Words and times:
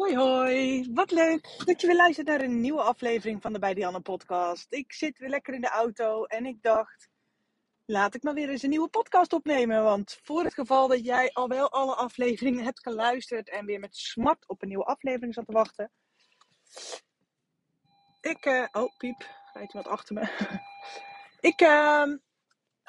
Hoi 0.00 0.16
hoi, 0.16 0.88
wat 0.94 1.10
leuk 1.10 1.62
dat 1.64 1.80
je 1.80 1.86
weer 1.86 1.96
luistert 1.96 2.26
naar 2.26 2.40
een 2.40 2.60
nieuwe 2.60 2.82
aflevering 2.82 3.42
van 3.42 3.52
de 3.52 3.58
Bij 3.58 3.74
Dianne 3.74 4.00
podcast. 4.00 4.66
Ik 4.68 4.92
zit 4.92 5.18
weer 5.18 5.28
lekker 5.28 5.54
in 5.54 5.60
de 5.60 5.68
auto 5.68 6.24
en 6.24 6.46
ik 6.46 6.62
dacht, 6.62 7.08
laat 7.86 8.14
ik 8.14 8.22
maar 8.22 8.34
weer 8.34 8.48
eens 8.48 8.62
een 8.62 8.70
nieuwe 8.70 8.88
podcast 8.88 9.32
opnemen. 9.32 9.82
Want 9.82 10.18
voor 10.22 10.44
het 10.44 10.54
geval 10.54 10.88
dat 10.88 11.04
jij 11.04 11.30
al 11.32 11.48
wel 11.48 11.70
alle 11.70 11.94
afleveringen 11.94 12.64
hebt 12.64 12.82
geluisterd 12.82 13.50
en 13.50 13.66
weer 13.66 13.80
met 13.80 13.96
smart 13.96 14.48
op 14.48 14.62
een 14.62 14.68
nieuwe 14.68 14.84
aflevering 14.84 15.34
zat 15.34 15.46
te 15.46 15.52
wachten. 15.52 15.90
Ik, 18.20 18.46
uh, 18.46 18.66
oh 18.72 18.96
piep, 18.96 19.26
rijdt 19.52 19.72
wat 19.72 19.86
achter 19.86 20.14
me. 20.14 20.28
ik 21.50 21.60
uh, 21.60 22.04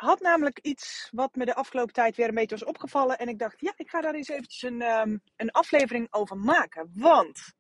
had 0.02 0.20
namelijk 0.20 0.60
iets 0.60 1.10
wat 1.12 1.36
me 1.36 1.46
de 1.46 1.56
afgelopen 1.56 1.94
tijd 1.94 2.16
weer 2.16 2.28
een 2.28 2.36
beetje 2.36 2.58
was 2.58 2.68
opgevallen. 2.68 3.18
En 3.18 3.28
ik 3.28 3.40
dacht, 3.40 3.62
ja, 3.62 3.74
ik 3.76 3.90
ga 3.90 4.02
daar 4.02 4.14
eens 4.14 4.28
eventjes 4.28 4.62
een, 4.62 4.82
um, 4.82 5.22
een 5.36 5.52
aflevering 5.52 6.14
over 6.14 6.38
maken. 6.38 6.92
Want 6.94 7.54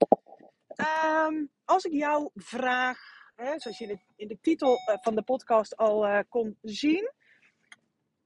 um, 1.26 1.52
als 1.66 1.84
ik 1.84 1.92
jou 1.92 2.30
vraag, 2.36 3.00
hè, 3.36 3.60
zoals 3.60 3.78
je 3.78 3.86
in 3.86 3.96
de, 3.96 4.14
in 4.16 4.28
de 4.28 4.40
titel 4.42 4.74
uh, 4.74 4.98
van 5.02 5.16
de 5.16 5.24
podcast 5.24 5.78
al 5.78 6.08
uh, 6.08 6.20
kon 6.30 6.58
zien. 6.62 7.12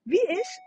Wie 0.02 0.28
is 0.28 0.60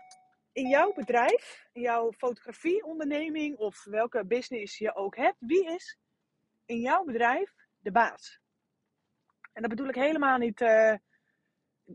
in 0.51 0.67
jouw 0.67 0.93
bedrijf, 0.93 1.67
in 1.71 1.81
jouw 1.81 2.11
fotografieonderneming 2.11 3.57
of 3.57 3.83
welke 3.83 4.25
business 4.25 4.77
je 4.77 4.95
ook 4.95 5.15
hebt, 5.15 5.37
wie 5.39 5.65
is 5.65 5.97
in 6.65 6.79
jouw 6.79 7.03
bedrijf 7.03 7.53
de 7.79 7.91
baas? 7.91 8.39
En 9.53 9.61
dat 9.61 9.69
bedoel 9.69 9.89
ik 9.89 9.95
helemaal 9.95 10.37
niet... 10.37 10.59
Nee, 10.59 10.99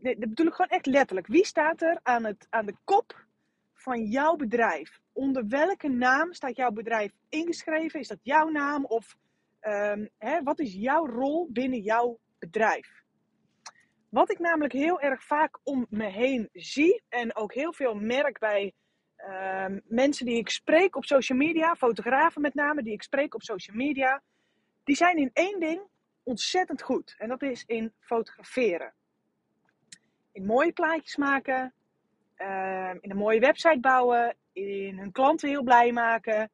dat 0.02 0.18
bedoel 0.18 0.46
ik 0.46 0.54
gewoon 0.54 0.70
echt 0.70 0.86
letterlijk. 0.86 1.26
Wie 1.26 1.46
staat 1.46 1.82
er 1.82 2.00
aan, 2.02 2.24
het, 2.24 2.46
aan 2.50 2.66
de 2.66 2.76
kop 2.84 3.26
van 3.74 4.04
jouw 4.04 4.36
bedrijf? 4.36 5.00
Onder 5.12 5.48
welke 5.48 5.88
naam 5.88 6.32
staat 6.32 6.56
jouw 6.56 6.70
bedrijf 6.70 7.12
ingeschreven? 7.28 8.00
Is 8.00 8.08
dat 8.08 8.18
jouw 8.22 8.48
naam? 8.48 8.84
Of 8.84 9.16
um, 9.62 10.08
hè, 10.18 10.42
wat 10.42 10.58
is 10.58 10.74
jouw 10.74 11.06
rol 11.06 11.48
binnen 11.50 11.80
jouw 11.80 12.18
bedrijf? 12.38 13.02
Wat 14.08 14.30
ik 14.30 14.38
namelijk 14.38 14.72
heel 14.72 15.00
erg 15.00 15.24
vaak 15.24 15.58
om 15.62 15.86
me 15.88 16.06
heen 16.06 16.48
zie 16.52 17.02
en 17.08 17.36
ook 17.36 17.54
heel 17.54 17.72
veel 17.72 17.94
merk 17.94 18.38
bij 18.38 18.72
um, 19.16 19.80
mensen 19.84 20.26
die 20.26 20.38
ik 20.38 20.48
spreek 20.48 20.96
op 20.96 21.04
social 21.04 21.38
media, 21.38 21.74
fotografen 21.74 22.40
met 22.40 22.54
name 22.54 22.82
die 22.82 22.92
ik 22.92 23.02
spreek 23.02 23.34
op 23.34 23.42
social 23.42 23.76
media, 23.76 24.22
die 24.84 24.96
zijn 24.96 25.16
in 25.16 25.30
één 25.32 25.60
ding 25.60 25.82
ontzettend 26.22 26.82
goed. 26.82 27.14
En 27.18 27.28
dat 27.28 27.42
is 27.42 27.64
in 27.66 27.92
fotograferen 28.00 28.94
in 30.34 30.44
mooie 30.44 30.72
plaatjes 30.72 31.16
maken, 31.16 31.74
uh, 32.38 32.94
in 33.00 33.10
een 33.10 33.16
mooie 33.16 33.40
website 33.40 33.80
bouwen, 33.80 34.36
in 34.52 34.98
hun 34.98 35.12
klanten 35.12 35.48
heel 35.48 35.62
blij 35.62 35.92
maken. 35.92 36.50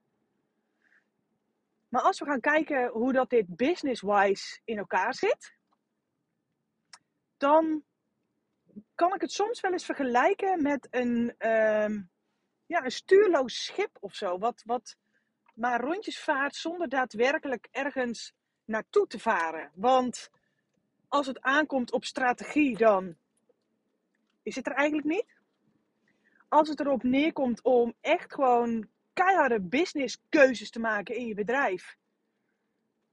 Maar 1.89 2.02
als 2.02 2.18
we 2.18 2.24
gaan 2.24 2.41
kijken 2.41 2.89
hoe 2.89 3.13
dat 3.13 3.30
dit 3.30 3.57
business-wise 3.57 4.61
in 4.64 4.79
elkaar 4.79 5.14
zit, 5.14 5.55
dan 7.36 7.85
kan 8.95 9.14
ik 9.14 9.20
het 9.20 9.33
soms 9.33 9.61
wel 9.61 9.73
eens 9.73 9.85
vergelijken 9.85 10.62
met 10.62 10.86
een, 10.91 11.35
uh, 11.39 11.98
ja, 12.67 12.85
een 12.85 12.91
stuurloos 12.91 13.64
schip 13.64 13.97
of 14.01 14.14
zo, 14.14 14.39
wat, 14.39 14.62
wat 14.67 14.97
maar 15.55 15.80
rondjes 15.80 16.20
vaart 16.20 16.55
zonder 16.55 16.89
daadwerkelijk 16.89 17.68
ergens 17.70 18.33
naartoe 18.64 19.07
te 19.07 19.18
varen. 19.18 19.70
Want 19.74 20.30
als 21.08 21.27
het 21.27 21.41
aankomt 21.41 21.92
op 21.92 22.05
strategie, 22.05 22.77
dan 22.77 23.17
is 24.50 24.56
het 24.56 24.66
er 24.66 24.72
eigenlijk 24.72 25.08
niet. 25.08 25.38
Als 26.48 26.68
het 26.68 26.80
erop 26.80 27.02
neerkomt 27.02 27.62
om 27.62 27.94
echt 28.00 28.34
gewoon 28.34 28.88
keiharde 29.12 29.61
businesskeuzes 29.61 30.70
te 30.70 30.80
maken 30.80 31.16
in 31.16 31.27
je 31.27 31.34
bedrijf. 31.34 31.96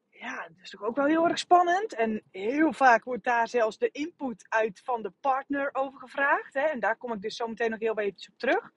Ja, 0.09 0.47
dat 0.47 0.57
is 0.61 0.69
toch 0.69 0.83
ook 0.83 0.95
wel 0.95 1.05
heel 1.05 1.27
erg 1.27 1.39
spannend. 1.39 1.93
En 1.93 2.23
heel 2.31 2.73
vaak 2.73 3.03
wordt 3.03 3.23
daar 3.23 3.47
zelfs 3.47 3.77
de 3.77 3.89
input 3.91 4.45
uit 4.49 4.81
van 4.83 5.01
de 5.01 5.13
partner 5.19 5.69
over 5.73 5.99
gevraagd. 5.99 6.53
Hè? 6.53 6.61
En 6.61 6.79
daar 6.79 6.97
kom 6.97 7.13
ik 7.13 7.21
dus 7.21 7.35
zo 7.35 7.47
meteen 7.47 7.69
nog 7.69 7.79
heel 7.79 7.99
even 7.99 8.31
op 8.31 8.37
terug. 8.37 8.71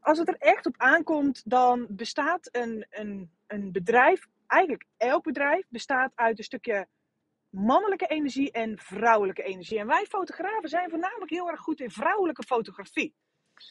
Als 0.00 0.18
het 0.18 0.28
er 0.28 0.38
echt 0.38 0.66
op 0.66 0.74
aankomt, 0.76 1.42
dan 1.50 1.86
bestaat 1.88 2.48
een, 2.52 2.86
een, 2.90 3.30
een 3.46 3.72
bedrijf, 3.72 4.26
eigenlijk 4.46 4.84
elk 4.96 5.22
bedrijf, 5.22 5.66
bestaat 5.68 6.12
uit 6.14 6.38
een 6.38 6.44
stukje 6.44 6.88
mannelijke 7.58 8.06
energie 8.06 8.50
en 8.50 8.78
vrouwelijke 8.78 9.42
energie. 9.42 9.78
En 9.78 9.86
wij 9.86 10.06
fotografen 10.08 10.68
zijn 10.68 10.90
voornamelijk 10.90 11.30
heel 11.30 11.50
erg 11.50 11.60
goed 11.60 11.80
in 11.80 11.90
vrouwelijke 11.90 12.42
fotografie. 12.42 13.14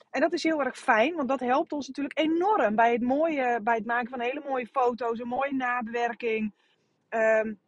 En 0.10 0.22
dat 0.22 0.34
is 0.34 0.44
heel 0.44 0.64
erg 0.64 0.78
fijn, 0.78 1.16
want 1.16 1.28
dat 1.28 1.40
helpt 1.40 1.72
ons 1.72 1.88
natuurlijk 1.88 2.20
enorm 2.20 2.76
bij 2.76 2.92
het, 2.92 3.02
mooie, 3.02 3.60
bij 3.64 3.76
het 3.76 3.86
maken 3.86 4.10
van 4.10 4.20
hele 4.20 4.44
mooie 4.48 4.68
foto's, 4.68 5.20
een 5.20 5.28
mooie 5.28 5.54
nabewerking. 5.54 6.54
Um, 7.10 7.60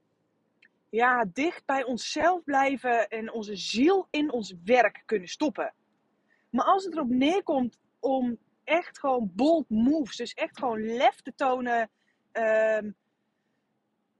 ja, 0.89 1.25
dicht 1.33 1.65
bij 1.65 1.83
onszelf 1.83 2.43
blijven 2.43 3.09
en 3.09 3.31
onze 3.31 3.55
ziel 3.55 4.07
in 4.09 4.31
ons 4.31 4.53
werk 4.63 5.03
kunnen 5.05 5.27
stoppen. 5.27 5.73
Maar 6.49 6.65
als 6.65 6.83
het 6.83 6.93
erop 6.93 7.09
neerkomt 7.09 7.79
om 7.99 8.37
echt 8.63 8.99
gewoon 8.99 9.31
bold 9.35 9.69
moves, 9.69 10.15
dus 10.15 10.33
echt 10.33 10.57
gewoon 10.57 10.81
lef 10.81 11.21
te 11.21 11.33
tonen, 11.35 11.89
um, 12.31 12.95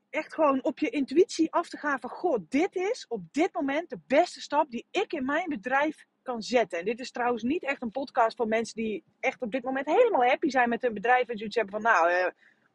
echt 0.09 0.33
gewoon 0.33 0.63
op 0.63 0.79
je 0.79 0.89
intuïtie 0.89 1.51
af 1.51 1.69
te 1.69 1.77
gaan 1.77 1.99
van, 1.99 2.09
goh, 2.09 2.37
dit 2.49 2.75
is 2.75 3.05
op 3.07 3.21
dit 3.31 3.53
moment 3.53 3.89
de 3.89 3.99
beste 4.07 4.41
stap 4.41 4.71
die 4.71 4.85
ik 4.91 5.13
in 5.13 5.25
mijn 5.25 5.49
bedrijf 5.49 6.05
kan 6.21 6.41
zetten. 6.41 6.79
En 6.79 6.85
dit 6.85 6.99
is 6.99 7.11
trouwens 7.11 7.43
niet 7.43 7.63
echt 7.63 7.81
een 7.81 7.91
podcast 7.91 8.37
voor 8.37 8.47
mensen 8.47 8.75
die 8.75 9.03
echt 9.19 9.41
op 9.41 9.51
dit 9.51 9.63
moment 9.63 9.85
helemaal 9.85 10.23
happy 10.23 10.49
zijn 10.49 10.69
met 10.69 10.81
hun 10.81 10.93
bedrijf 10.93 11.27
en 11.27 11.37
zoiets 11.37 11.55
hebben 11.55 11.81
van, 11.81 11.91
nou, 11.91 12.11
uh, 12.11 12.27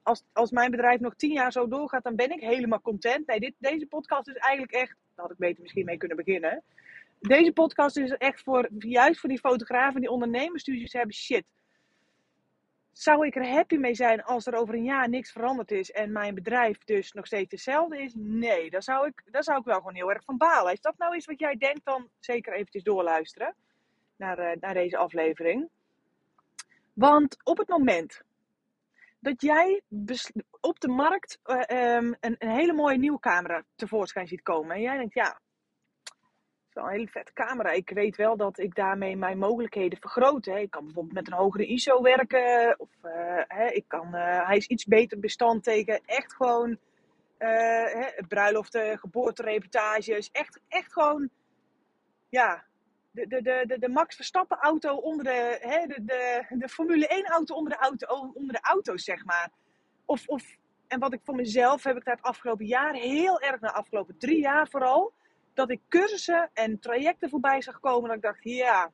als, 0.03 0.23
als 0.33 0.51
mijn 0.51 0.71
bedrijf 0.71 1.01
nog 1.01 1.15
tien 1.15 1.33
jaar 1.33 1.53
zo 1.53 1.69
doorgaat, 1.69 2.05
dan 2.05 2.17
ben 2.17 2.31
ik 2.31 2.41
helemaal 2.41 2.81
content. 2.81 3.27
Nee, 3.27 3.41
dit, 3.41 3.55
deze 3.59 3.87
podcast 3.87 4.29
is 4.29 4.37
eigenlijk 4.37 4.73
echt, 4.73 4.97
daar 5.15 5.25
had 5.25 5.31
ik 5.31 5.39
beter 5.39 5.63
misschien 5.63 5.85
mee 5.85 5.97
kunnen 5.97 6.17
beginnen. 6.17 6.63
Deze 7.21 7.53
podcast 7.53 7.97
is 7.97 8.11
echt 8.11 8.43
voor, 8.43 8.69
juist 8.79 9.21
voor 9.21 9.29
die 9.29 9.39
fotografen, 9.39 10.01
die 10.01 10.11
ondernemersstudies 10.11 10.93
hebben, 10.93 11.15
shit 11.15 11.45
zou 12.99 13.27
ik 13.27 13.37
er 13.37 13.49
happy 13.49 13.77
mee 13.77 13.95
zijn 13.95 14.23
als 14.23 14.47
er 14.47 14.55
over 14.55 14.75
een 14.75 14.85
jaar 14.85 15.09
niks 15.09 15.33
veranderd 15.33 15.71
is 15.71 15.91
en 15.91 16.13
mijn 16.13 16.35
bedrijf 16.35 16.79
dus 16.79 17.13
nog 17.13 17.27
steeds 17.27 17.51
hetzelfde 17.51 18.03
is? 18.03 18.13
Nee, 18.17 18.71
daar 18.71 18.83
zou 18.83 19.07
ik, 19.07 19.23
daar 19.25 19.43
zou 19.43 19.59
ik 19.59 19.65
wel 19.65 19.77
gewoon 19.77 19.95
heel 19.95 20.11
erg 20.11 20.25
van 20.25 20.37
balen. 20.37 20.73
Is 20.73 20.81
dat 20.81 20.99
nou 20.99 21.17
iets 21.17 21.27
wat 21.27 21.39
jij 21.39 21.57
denkt, 21.57 21.85
dan 21.85 22.09
zeker 22.19 22.53
eventjes 22.53 22.83
doorluisteren 22.83 23.55
naar, 24.17 24.39
uh, 24.39 24.61
naar 24.61 24.75
deze 24.75 24.97
aflevering. 24.97 25.69
Want 26.93 27.37
op 27.45 27.59
het 27.59 27.69
moment 27.69 28.23
dat 29.21 29.43
jij 29.43 29.83
op 30.61 30.81
de 30.81 30.89
markt 30.89 31.39
uh, 31.45 31.97
um, 31.97 32.17
een, 32.21 32.37
een 32.39 32.51
hele 32.51 32.73
mooie 32.73 32.99
nieuwe 32.99 33.21
camera 33.21 33.65
tevoorschijn 33.75 34.27
ziet 34.27 34.43
komen 34.43 34.77
en 34.77 34.83
jij 34.83 34.97
denkt, 34.97 35.15
ja, 35.15 35.41
wel 36.75 36.85
een 36.85 36.91
hele 36.91 37.09
vette 37.09 37.33
camera. 37.33 37.71
Ik 37.71 37.91
weet 37.91 38.17
wel 38.17 38.37
dat 38.37 38.59
ik 38.59 38.75
daarmee 38.75 39.17
mijn 39.17 39.39
mogelijkheden 39.39 39.99
vergroot. 39.99 40.45
Hè. 40.45 40.59
Ik 40.59 40.71
kan 40.71 40.85
bijvoorbeeld 40.85 41.15
met 41.15 41.27
een 41.27 41.39
hogere 41.39 41.67
ISO 41.67 42.03
werken. 42.03 42.75
Of 42.79 42.89
uh, 43.03 43.13
hè, 43.49 43.67
ik 43.67 43.85
kan, 43.89 44.07
uh, 44.07 44.47
hij 44.47 44.57
is 44.57 44.67
iets 44.67 44.85
beter 44.85 45.21
bestand 45.21 45.63
tegen 45.63 46.01
echt 46.07 46.35
gewoon 46.35 46.71
uh, 46.71 46.79
hè, 47.93 48.27
bruiloften, 48.29 48.99
geboortereportages. 48.99 50.31
Echt, 50.31 50.61
echt 50.69 50.93
gewoon, 50.93 51.31
ja, 52.29 52.65
de, 53.11 53.27
de, 53.27 53.43
de, 53.67 53.79
de, 53.79 53.89
Max 53.89 54.17
Verstappen 54.17 54.59
auto 54.59 54.97
onder 54.97 55.25
de, 55.25 55.59
hè, 55.61 55.87
de, 55.87 56.05
de, 56.05 56.45
de 56.49 56.69
Formule 56.69 57.07
1 57.07 57.25
auto 57.25 57.55
onder 57.55 57.73
de, 57.73 57.79
auto 57.79 58.31
onder 58.35 58.53
de 58.53 58.63
auto's, 58.63 59.05
zeg 59.05 59.25
maar. 59.25 59.51
Of, 60.05 60.29
of, 60.29 60.57
en 60.89 61.01
wat 61.01 61.13
ik 61.13 61.21
voor 61.25 61.35
mezelf 61.35 61.85
heb 61.85 61.97
ik 61.97 62.05
daar 62.05 62.17
het 62.17 62.25
afgelopen 62.25 62.67
jaar 62.67 62.95
heel 62.95 63.41
erg, 63.41 63.61
de 63.61 63.73
afgelopen 63.73 64.19
drie 64.19 64.41
jaar 64.41 64.69
vooral 64.69 65.13
dat 65.55 65.71
ik 65.71 65.81
cursussen 65.89 66.51
en 66.53 66.79
trajecten 66.79 67.31
voorbij 67.31 67.63
zag 67.63 67.81
komen. 67.81 68.09
Dat 68.09 68.17
ik 68.17 68.23
dacht, 68.23 68.45
ja. 68.45 68.93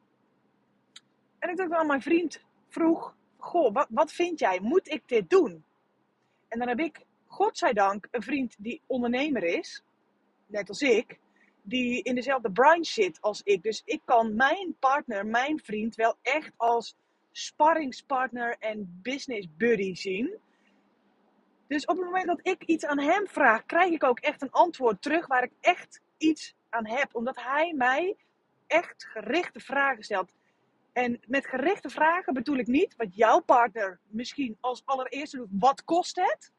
En 1.39 1.51
ik 1.51 1.57
dacht 1.57 1.73
aan 1.73 1.87
mijn 1.87 2.03
vriend 2.03 2.43
vroeg, 2.69 3.15
goh, 3.37 3.73
wat, 3.73 3.87
wat 3.91 4.12
vind 4.12 4.39
jij? 4.39 4.61
Moet 4.62 4.89
ik 4.89 5.03
dit 5.07 5.31
doen? 5.31 5.65
En 6.49 6.59
dan 6.59 6.69
heb 6.69 6.79
ik, 6.79 7.01
godzijdank, 7.27 8.09
een 8.11 8.23
vriend 8.23 8.55
die 8.59 8.81
ondernemer 8.87 9.43
is, 9.43 9.83
net 10.47 10.69
als 10.69 10.83
ik, 10.83 11.19
die 11.62 12.03
in 12.03 12.15
dezelfde 12.15 12.51
branche 12.51 12.93
zit 12.93 13.21
als 13.21 13.43
ik. 13.43 13.62
Dus 13.62 13.83
ik 13.85 14.01
kan 14.05 14.35
mijn 14.35 14.77
partner, 14.79 15.27
mijn 15.27 15.59
vriend, 15.59 15.95
wel 15.95 16.17
echt 16.23 16.53
als 16.57 16.97
sparringspartner 17.33 18.57
en 18.59 19.01
business 19.03 19.49
buddy 19.57 19.95
zien. 19.95 20.39
Dus 21.67 21.85
op 21.85 21.97
het 21.97 22.05
moment 22.05 22.27
dat 22.27 22.41
ik 22.43 22.62
iets 22.62 22.85
aan 22.85 23.01
hem 23.01 23.29
vraag, 23.29 23.67
krijg 23.67 23.91
ik 23.91 24.05
ook 24.05 24.19
echt 24.19 24.43
een 24.43 24.51
antwoord 24.51 25.03
terug 25.03 25.27
waar 25.27 25.43
ik 25.43 25.53
echt 25.61 26.01
iets 26.21 26.55
aan 26.69 26.87
heb. 26.87 27.15
Omdat 27.15 27.37
hij 27.37 27.73
mij 27.77 28.17
echt 28.67 29.05
gerichte 29.05 29.61
vragen 29.61 30.03
stelt. 30.03 30.35
En 30.93 31.21
met 31.27 31.47
gerichte 31.47 31.89
vragen 31.89 32.35
bedoel 32.35 32.57
ik 32.57 32.67
niet 32.67 32.97
wat 32.97 33.15
jouw 33.15 33.41
partner 33.41 34.01
misschien 34.07 34.57
als 34.61 34.83
allereerste 34.85 35.37
doet. 35.37 35.49
Wat 35.51 35.85
kost 35.85 36.17
het? 36.17 36.53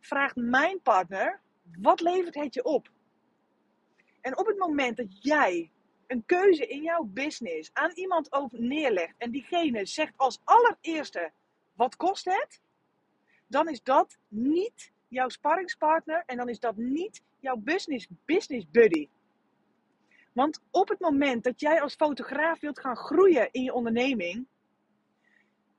Vraagt 0.00 0.36
mijn 0.36 0.82
partner, 0.82 1.40
wat 1.78 2.00
levert 2.00 2.34
het 2.34 2.54
je 2.54 2.64
op? 2.64 2.90
En 4.20 4.38
op 4.38 4.46
het 4.46 4.58
moment 4.58 4.96
dat 4.96 5.22
jij 5.22 5.70
een 6.06 6.24
keuze 6.26 6.66
in 6.66 6.82
jouw 6.82 7.02
business 7.02 7.70
aan 7.72 7.90
iemand 7.94 8.32
over 8.32 8.60
neerlegt 8.60 9.14
en 9.18 9.30
diegene 9.30 9.86
zegt 9.86 10.12
als 10.16 10.40
allereerste: 10.44 11.32
wat 11.74 11.96
kost 11.96 12.24
het? 12.24 12.60
Dan 13.46 13.68
is 13.68 13.82
dat 13.82 14.18
niet 14.28 14.92
jouw 15.10 15.28
sparringspartner 15.28 16.22
en 16.26 16.36
dan 16.36 16.48
is 16.48 16.60
dat 16.60 16.76
niet 16.76 17.22
jouw 17.38 17.56
business, 17.56 18.08
business 18.24 18.70
buddy. 18.70 19.08
Want 20.32 20.62
op 20.70 20.88
het 20.88 21.00
moment 21.00 21.44
dat 21.44 21.60
jij 21.60 21.80
als 21.80 21.94
fotograaf 21.94 22.60
wilt 22.60 22.80
gaan 22.80 22.96
groeien 22.96 23.48
in 23.50 23.62
je 23.62 23.72
onderneming, 23.72 24.46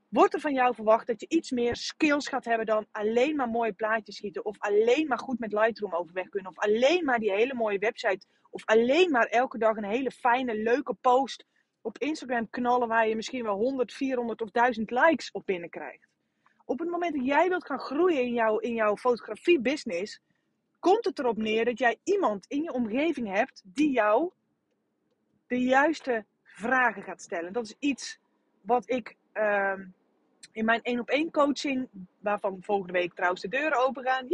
wordt 0.10 0.34
er 0.34 0.40
van 0.40 0.54
jou 0.54 0.76
verwacht 0.76 1.08
dat 1.08 1.20
je 1.22 1.30
iets 1.30 1.52
meer 1.52 1.76
skills 1.76 2.28
gaat 2.28 2.46
hebben 2.46 2.66
dan 2.66 2.86
alleen 2.92 3.36
maar 3.36 3.50
mooie 3.50 3.74
plaatjes 3.74 4.16
schieten. 4.16 4.46
Of 4.46 4.60
alleen 4.60 5.08
maar 5.08 5.20
goed 5.20 5.40
met 5.40 5.54
Lightroom 5.54 5.94
overweg 5.94 6.30
kunnen. 6.30 6.52
Of 6.52 6.60
alleen 6.60 7.06
maar 7.06 7.20
die 7.20 7.32
hele 7.32 7.54
mooie 7.54 7.80
website. 7.80 8.26
Of 8.50 8.66
alleen 8.66 9.12
maar 9.12 9.26
elke 9.26 9.58
dag 9.58 9.76
een 9.78 9.84
hele 9.84 10.12
fijne, 10.12 10.56
leuke 10.56 10.94
post 10.94 11.46
op 11.82 11.98
Instagram 11.98 12.50
knallen 12.50 12.88
waar 12.88 13.08
je 13.08 13.16
misschien 13.16 13.44
wel 13.44 13.56
100, 13.56 13.94
400 13.94 14.42
of 14.42 14.52
1000 14.52 14.92
likes 14.92 15.32
op 15.32 15.46
binnenkrijgt. 15.46 16.11
Op 16.72 16.80
het 16.80 16.90
moment 16.90 17.14
dat 17.14 17.26
jij 17.26 17.50
wilt 17.50 17.66
gaan 17.66 17.80
groeien 17.80 18.22
in 18.22 18.34
jouw, 18.34 18.58
in 18.58 18.74
jouw 18.74 18.98
fotografie 18.98 19.60
business, 19.60 20.22
komt 20.80 21.06
het 21.06 21.20
erop 21.20 21.38
neer 21.38 21.66
dat 21.66 21.80
jij 21.80 21.98
iemand 22.04 22.46
in 22.48 22.64
je 22.64 22.72
omgeving 22.72 23.28
hebt 23.28 23.62
die 23.66 23.92
jou 23.92 24.32
de 25.48 25.60
juiste 25.60 26.26
vragen 26.44 27.04
gaat 27.04 27.22
stellen. 27.22 27.54
Dat 27.54 27.64
is 27.64 27.76
iets 27.80 28.20
wat 28.62 28.90
ik 28.90 29.16
ehm, 29.32 29.86
in 30.52 30.66
mijn 30.66 30.82
één 30.82 31.00
op 31.00 31.10
één 31.10 31.32
coaching, 31.32 31.90
waarvan 32.20 32.58
volgende 32.62 32.94
week 32.94 33.14
trouwens 33.14 33.42
de 33.42 33.48
deuren 33.48 33.86
open 33.86 34.04
gaan. 34.04 34.28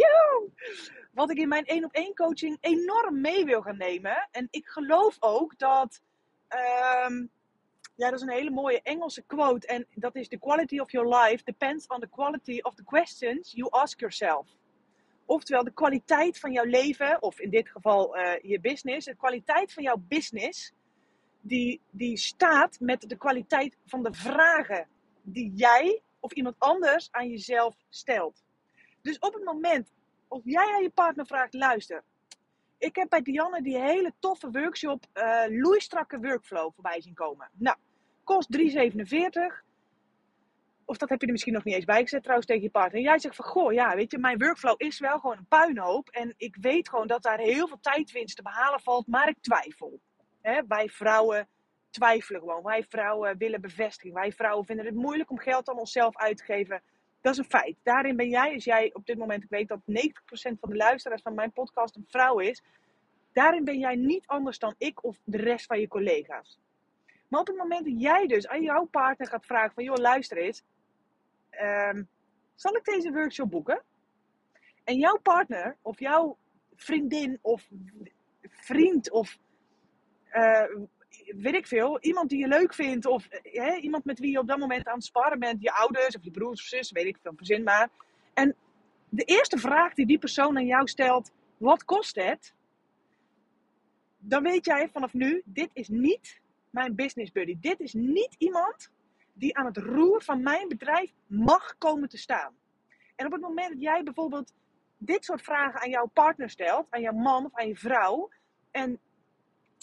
Wat 1.11 1.31
ik 1.31 1.37
in 1.37 1.47
mijn 1.47 1.65
één 1.65 1.83
op 1.83 1.93
één 1.93 2.13
coaching 2.15 2.57
enorm 2.59 3.21
mee 3.21 3.45
wil 3.45 3.61
gaan 3.61 3.77
nemen. 3.77 4.27
En 4.31 4.47
ik 4.49 4.67
geloof 4.67 5.17
ook 5.19 5.57
dat. 5.57 6.01
ehm, 6.47 7.25
ja, 7.97 8.09
dat 8.09 8.19
is 8.19 8.21
een 8.21 8.33
hele 8.33 8.49
mooie 8.49 8.81
Engelse 8.81 9.21
quote. 9.21 9.67
En 9.67 9.87
dat 9.93 10.15
is: 10.15 10.27
The 10.27 10.37
quality 10.39 10.79
of 10.79 10.91
your 10.91 11.15
life 11.15 11.43
depends 11.43 11.87
on 11.87 11.99
the 11.99 12.09
quality 12.09 12.59
of 12.61 12.75
the 12.75 12.83
questions 12.83 13.51
you 13.51 13.69
ask 13.69 13.99
yourself. 13.99 14.47
Oftewel, 15.25 15.63
de 15.63 15.73
kwaliteit 15.73 16.39
van 16.39 16.51
jouw 16.51 16.65
leven, 16.65 17.21
of 17.21 17.39
in 17.39 17.49
dit 17.49 17.69
geval 17.69 18.15
eh, 18.15 18.49
je 18.49 18.59
business, 18.59 19.05
de 19.05 19.15
kwaliteit 19.15 19.73
van 19.73 19.83
jouw 19.83 19.97
business, 20.07 20.73
die, 21.41 21.81
die 21.89 22.17
staat 22.17 22.79
met 22.79 23.01
de 23.01 23.17
kwaliteit 23.17 23.77
van 23.85 24.03
de 24.03 24.13
vragen 24.13 24.87
die 25.21 25.51
jij 25.55 26.01
of 26.19 26.31
iemand 26.31 26.55
anders 26.57 27.11
aan 27.11 27.29
jezelf 27.29 27.75
stelt. 27.89 28.43
Dus 29.01 29.19
op 29.19 29.33
het 29.33 29.43
moment, 29.43 29.91
of 30.27 30.41
jij 30.43 30.73
aan 30.73 30.81
je 30.81 30.89
partner 30.89 31.25
vraagt, 31.25 31.53
luister, 31.53 32.03
ik 32.77 32.95
heb 32.95 33.09
bij 33.09 33.21
Dianne 33.21 33.61
die 33.61 33.79
hele 33.79 34.13
toffe 34.19 34.51
workshop, 34.51 35.05
eh 35.13 35.43
loeistrakke 35.49 36.19
workflow 36.19 36.73
voorbij 36.73 37.01
zien 37.01 37.13
komen. 37.13 37.49
Nou, 37.53 37.77
kost 38.27 38.57
3,47. 38.57 39.65
Of 40.85 40.97
dat 40.97 41.09
heb 41.09 41.19
je 41.19 41.25
er 41.25 41.31
misschien 41.31 41.53
nog 41.53 41.63
niet 41.63 41.75
eens 41.75 41.85
bij 41.85 42.01
gezet 42.01 42.21
trouwens 42.21 42.47
tegen 42.47 42.63
je 42.63 42.69
partner. 42.69 42.97
En 42.97 43.07
jij 43.07 43.19
zegt 43.19 43.35
van, 43.35 43.45
goh, 43.45 43.73
ja, 43.73 43.95
weet 43.95 44.11
je, 44.11 44.17
mijn 44.17 44.37
workflow 44.37 44.75
is 44.77 44.99
wel 44.99 45.19
gewoon 45.19 45.37
een 45.37 45.47
puinhoop. 45.47 46.09
En 46.09 46.33
ik 46.37 46.55
weet 46.61 46.89
gewoon 46.89 47.07
dat 47.07 47.23
daar 47.23 47.39
heel 47.39 47.67
veel 47.67 47.79
tijdwinst 47.81 48.35
te 48.35 48.41
behalen 48.41 48.79
valt, 48.79 49.07
maar 49.07 49.29
ik 49.29 49.37
twijfel. 49.41 49.99
Hè, 50.41 50.61
wij 50.67 50.89
vrouwen 50.89 51.47
twijfelen 51.89 52.41
gewoon. 52.41 52.63
Wij 52.63 52.85
vrouwen 52.89 53.37
willen 53.37 53.61
bevestiging. 53.61 54.13
Wij 54.13 54.31
vrouwen 54.31 54.65
vinden 54.65 54.85
het 54.85 54.95
moeilijk 54.95 55.31
om 55.31 55.39
geld 55.39 55.69
aan 55.69 55.79
onszelf 55.79 56.17
uit 56.17 56.37
te 56.37 56.43
geven. 56.43 56.81
Dat 57.21 57.33
is 57.33 57.39
een 57.39 57.59
feit. 57.59 57.75
Daarin 57.83 58.15
ben 58.15 58.29
jij, 58.29 58.53
als 58.53 58.63
jij 58.63 58.89
op 58.93 59.05
dit 59.05 59.17
moment, 59.17 59.43
ik 59.43 59.49
weet 59.49 59.67
dat 59.67 59.79
90% 59.79 60.59
van 60.59 60.69
de 60.69 60.75
luisteraars 60.75 61.21
van 61.21 61.35
mijn 61.35 61.51
podcast 61.51 61.95
een 61.95 62.07
vrouw 62.07 62.39
is. 62.39 62.63
Daarin 63.33 63.63
ben 63.63 63.79
jij 63.79 63.95
niet 63.95 64.27
anders 64.27 64.59
dan 64.59 64.75
ik 64.77 65.03
of 65.03 65.17
de 65.23 65.37
rest 65.37 65.65
van 65.65 65.79
je 65.79 65.87
collega's. 65.87 66.59
Maar 67.27 67.39
op 67.39 67.47
het 67.47 67.57
moment 67.57 67.85
dat 67.85 68.01
jij 68.01 68.27
dus 68.27 68.47
aan 68.47 68.61
jouw 68.61 68.85
partner 68.85 69.27
gaat 69.27 69.45
vragen 69.45 69.73
van, 69.73 69.83
joh, 69.83 69.97
luister 69.97 70.37
eens. 70.37 70.63
ehm, 71.49 72.03
zal 72.55 72.75
ik 72.75 72.83
deze 72.83 73.11
workshop 73.11 73.49
boeken? 73.49 73.83
En 74.83 74.97
jouw 74.97 75.17
partner 75.17 75.77
of 75.81 75.99
jouw 75.99 76.37
vriendin 76.75 77.39
of 77.41 77.69
vriend 78.41 79.11
of 79.11 79.37
eh, 80.29 80.63
weet 81.37 81.53
ik 81.53 81.67
veel, 81.67 81.99
iemand 81.99 82.29
die 82.29 82.39
je 82.39 82.47
leuk 82.47 82.73
vindt 82.73 83.05
of 83.05 83.27
eh, 83.27 83.83
iemand 83.83 84.05
met 84.05 84.19
wie 84.19 84.31
je 84.31 84.39
op 84.39 84.47
dat 84.47 84.57
moment 84.57 84.87
aan 84.87 84.95
het 84.95 85.03
sparren 85.03 85.39
bent, 85.39 85.61
je 85.61 85.71
ouders 85.71 86.15
of 86.15 86.23
je 86.23 86.31
broers 86.31 86.61
of 86.61 86.67
zus, 86.67 86.91
weet 86.91 87.05
ik 87.05 87.17
veel, 87.21 87.33
verzin 87.35 87.63
maar. 87.63 87.89
En 88.33 88.55
de 89.09 89.23
eerste 89.23 89.57
vraag 89.57 89.93
die 89.93 90.05
die 90.05 90.19
persoon 90.19 90.57
aan 90.57 90.65
jou 90.65 90.87
stelt, 90.87 91.31
wat 91.57 91.83
kost 91.83 92.15
het? 92.15 92.53
Dan 94.17 94.43
weet 94.43 94.65
jij 94.65 94.89
vanaf 94.89 95.13
nu, 95.13 95.41
dit 95.45 95.69
is 95.73 95.87
niet 95.87 96.41
mijn 96.69 96.95
business 96.95 97.31
buddy. 97.31 97.57
Dit 97.59 97.79
is 97.79 97.93
niet 97.93 98.35
iemand 98.37 98.91
die 99.33 99.57
aan 99.57 99.65
het 99.65 99.77
roer 99.77 100.23
van 100.23 100.41
mijn 100.41 100.67
bedrijf 100.67 101.13
mag 101.27 101.77
komen 101.77 102.09
te 102.09 102.17
staan. 102.17 102.55
En 103.15 103.25
op 103.25 103.31
het 103.31 103.41
moment 103.41 103.69
dat 103.69 103.81
jij 103.81 104.03
bijvoorbeeld 104.03 104.53
dit 104.97 105.25
soort 105.25 105.41
vragen 105.41 105.81
aan 105.81 105.89
jouw 105.89 106.09
partner 106.13 106.49
stelt, 106.49 106.87
aan 106.89 107.01
jouw 107.01 107.13
man 107.13 107.45
of 107.45 107.53
aan 107.53 107.67
je 107.67 107.75
vrouw, 107.75 108.29
en 108.71 108.99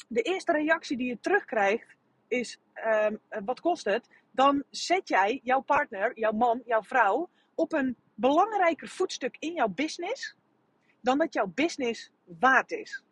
de 0.09 0.23
eerste 0.23 0.53
reactie 0.53 0.97
die 0.97 1.09
je 1.09 1.21
terugkrijgt 1.21 1.97
is: 2.29 2.59
ehm, 2.73 3.17
wat 3.45 3.61
kost 3.61 3.85
het? 3.85 4.09
Dan 4.31 4.65
zet 4.71 5.09
jij 5.09 5.41
jouw 5.43 5.61
partner, 5.61 6.19
jouw 6.19 6.33
man, 6.33 6.63
jouw 6.65 6.83
vrouw 6.83 7.29
op 7.55 7.73
een 7.73 7.97
belangrijker 8.15 8.89
voetstuk 8.89 9.37
in 9.39 9.53
jouw 9.53 9.69
business 9.69 10.37
dan 11.01 11.19
dat 11.19 11.35
jouw 11.35 11.47
business 11.47 12.11
waard 12.25 12.71
is. 12.71 13.03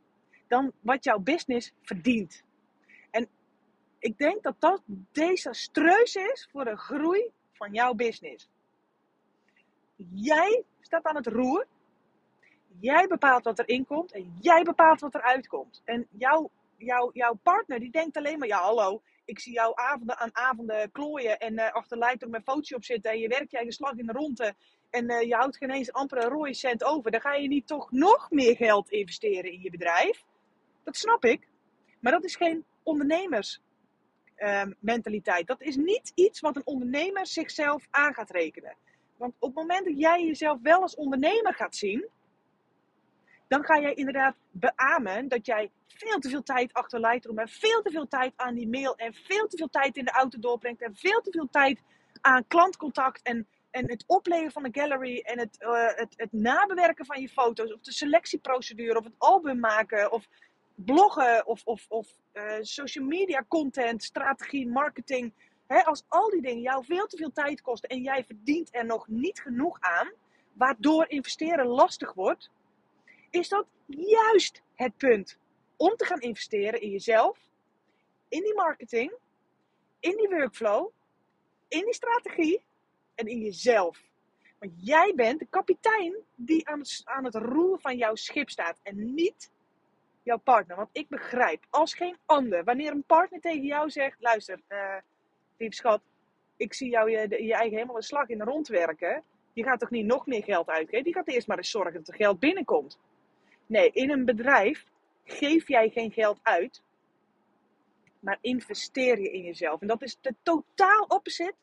Dan 0.49 0.73
wat 0.81 1.05
jouw 1.05 1.19
business 1.19 1.73
verdient. 1.83 2.45
Ik 4.03 4.19
denk 4.19 4.43
dat 4.43 4.57
dat 4.59 4.83
desastreus 5.13 6.15
is 6.15 6.49
voor 6.53 6.65
de 6.65 6.77
groei 6.77 7.31
van 7.53 7.73
jouw 7.73 7.95
business. 7.95 8.49
Jij 10.15 10.65
staat 10.81 11.05
aan 11.05 11.17
het 11.17 11.27
roer. 11.27 11.67
Jij 12.81 13.07
bepaalt 13.07 13.45
wat 13.45 13.59
erin 13.59 13.87
komt 13.87 14.13
en 14.13 14.37
jij 14.41 14.63
bepaalt 14.63 15.01
wat 15.01 15.15
eruit 15.15 15.47
komt. 15.47 15.83
En 15.85 16.07
jouw, 16.11 16.51
jouw, 17.13 17.35
partner 17.43 17.79
die 17.79 17.91
denkt 17.91 18.17
alleen 18.17 18.39
maar, 18.39 18.49
ja 18.49 18.61
hallo, 18.61 19.03
ik 19.25 19.39
zie 19.39 19.53
jou 19.53 19.73
avonden 19.75 20.19
aan 20.19 20.37
avonden 20.37 20.93
klooien 20.93 21.39
en 21.39 21.59
eh 21.59 21.73
achter 21.73 21.99
Lightroom 21.99 22.31
met 22.31 22.43
Photoshop 22.43 22.85
zitten 22.85 23.11
en 23.11 23.19
je 23.19 23.29
werkt 23.29 23.51
je 23.51 23.57
eigen 23.57 23.75
slag 23.75 23.97
in 23.97 24.07
de 24.07 24.13
ronde 24.13 24.55
en 24.91 25.09
eh, 25.09 25.29
je 25.29 25.35
houdt 25.35 25.57
geen 25.57 25.71
eens 25.71 25.93
amper 25.93 26.19
een 26.19 26.29
rode 26.29 26.55
cent 26.55 26.85
over. 26.85 27.11
Dan 27.11 27.21
ga 27.21 27.35
je 27.35 27.49
niet 27.49 27.67
toch 27.67 27.91
nog 27.91 28.31
meer 28.31 28.57
geld 28.57 28.91
investeren 28.91 29.53
in 29.53 29.61
je 29.61 29.71
bedrijf. 29.71 30.25
Dat 30.85 30.97
snap 30.97 31.25
ik. 31.25 31.49
Maar 32.01 32.13
dat 32.13 32.25
is 32.25 32.37
geen 32.37 32.65
ondernemersmentaliteit. 34.43 35.47
dat 35.47 35.63
is 35.63 35.77
niet 35.77 36.13
iets 36.15 36.41
wat 36.41 36.57
een 36.57 36.67
ondernemer 36.67 37.27
zichzelf 37.27 37.87
aan 37.91 38.15
gaat 38.15 38.31
rekenen. 38.31 38.77
Want 39.17 39.35
op 39.39 39.49
het 39.49 39.59
moment 39.59 39.85
dat 39.85 39.99
jij 39.99 40.25
jezelf 40.25 40.59
wel 40.63 40.81
als 40.83 40.95
ondernemer 40.95 41.55
gaat 41.55 41.77
zien, 41.77 42.09
dan 43.49 43.65
ga 43.65 43.81
jij 43.81 43.95
inderdaad 43.95 44.35
beamen 44.51 45.29
dat 45.29 45.47
jij 45.47 45.71
veel 45.87 46.19
te 46.19 46.29
veel 46.29 46.43
tijd 46.43 46.73
achter 46.73 47.01
Lightroom 47.01 47.39
en 47.39 47.49
veel 47.49 47.83
te 47.83 47.91
veel 47.91 48.09
tijd 48.09 48.33
aan 48.37 48.55
die 48.55 48.69
mail 48.69 48.97
en 48.97 49.15
veel 49.15 49.47
te 49.47 49.57
veel 49.57 49.69
tijd 49.69 49.97
in 49.97 50.05
de 50.05 50.11
auto 50.11 50.39
doorbrengt 50.39 50.83
en 50.83 50.95
veel 50.97 51.21
te 51.21 51.31
veel 51.31 51.49
tijd 51.51 51.81
aan 52.21 52.47
klantcontact 52.47 53.23
en, 53.23 53.47
en 53.71 53.91
het 53.91 54.05
opleveren 54.07 54.53
van 54.53 54.63
de 54.63 54.81
gallery 54.81 55.19
en 55.19 55.39
het, 55.39 55.59
eh, 55.59 55.87
het, 55.87 56.15
het 56.17 56.33
nabewerken 56.33 57.07
van 57.07 57.21
je 57.21 57.29
foto's 57.29 57.73
of 57.73 57.81
de 57.81 57.93
selectieprocedure 57.93 58.99
of 58.99 59.05
het 59.05 59.15
album 59.19 59.61
maken 59.61 60.13
of 60.13 60.27
bloggen 60.85 61.47
of, 61.47 61.63
of, 61.65 61.87
of 61.89 62.09
eh, 62.33 62.59
social 62.61 63.05
media 63.05 63.45
content, 63.49 64.03
strategie, 64.03 64.69
marketing. 64.69 65.33
Hè, 65.67 65.85
als 65.85 66.05
al 66.09 66.31
die 66.31 66.43
dingen 66.43 66.63
jou 66.63 66.85
veel 66.85 67.07
te 67.07 67.17
veel 67.17 67.33
tijd 67.33 67.61
kosten 67.61 67.89
en 67.89 68.03
jij 68.03 68.25
verdient 68.25 68.75
er 68.75 68.87
nog 68.87 69.09
niet 69.09 69.41
genoeg 69.41 69.81
aan, 69.81 70.13
waardoor 70.53 71.09
investeren 71.09 71.67
lastig 71.67 72.13
wordt, 72.13 72.51
is 73.31 73.49
dat 73.49 73.67
juist 73.87 74.63
het 74.75 74.97
punt 74.97 75.39
om 75.77 75.97
te 75.97 76.05
gaan 76.05 76.21
investeren 76.21 76.81
in 76.81 76.91
jezelf, 76.91 77.39
in 78.29 78.43
die 78.43 78.55
marketing, 78.55 79.13
in 80.01 80.17
die 80.17 80.29
workflow, 80.29 80.91
in 81.69 81.85
die 81.85 81.95
strategie 81.95 82.63
en 83.15 83.27
in 83.27 83.39
jezelf. 83.39 84.03
Want 84.59 84.73
jij 84.77 85.13
bent 85.17 85.39
de 85.39 85.47
kapitein 85.51 86.15
die 86.35 86.69
aan 86.69 86.79
het, 86.79 87.01
aan 87.05 87.25
het 87.25 87.35
roer 87.35 87.81
van 87.81 87.97
jouw 87.97 88.15
schip 88.15 88.51
staat 88.51 88.81
en 88.83 89.15
niet 89.15 89.51
jouw 90.23 90.39
partner. 90.39 90.77
Want 90.77 90.89
ik 90.93 91.09
begrijp 91.09 91.67
als 91.71 91.95
geen 91.95 92.17
ander, 92.27 92.65
wanneer 92.65 92.91
een 92.91 93.05
partner 93.07 93.41
tegen 93.41 93.67
jou 93.67 93.91
zegt: 93.91 94.17
luister, 94.21 94.61
uh, 95.59 95.71
schat, 95.71 96.03
ik 96.57 96.75
zie 96.75 96.91
jou 96.91 97.11
je, 97.11 97.45
je 97.45 97.55
eigen 97.55 97.73
helemaal 97.73 97.97
een 97.97 98.03
slag 98.03 98.29
in 98.29 98.39
de 98.39 98.45
rond 98.45 98.69
werken. 98.69 99.23
Je 99.53 99.63
gaat 99.63 99.81
toch 99.81 99.91
niet 99.91 100.07
nog 100.07 100.27
meer 100.27 100.43
geld 100.43 100.69
uitgeven? 100.69 101.05
Die 101.05 101.15
gaat 101.15 101.29
eerst 101.29 101.47
maar 101.47 101.57
eens 101.57 101.71
zorgen 101.71 101.93
dat 101.93 102.09
er 102.09 102.15
geld 102.15 102.39
binnenkomt. 102.39 102.99
Nee, 103.67 103.91
in 103.91 104.11
een 104.11 104.25
bedrijf 104.25 104.85
geef 105.25 105.69
jij 105.69 105.89
geen 105.89 106.13
geld 106.13 106.41
uit, 106.43 106.83
maar 108.21 108.39
investeer 108.41 109.21
je 109.21 109.31
in 109.31 109.43
jezelf. 109.43 109.81
En 109.81 109.87
dat 109.87 110.03
is 110.03 110.19
de 110.21 110.35
totaal 110.43 111.05
opposite 111.09 111.55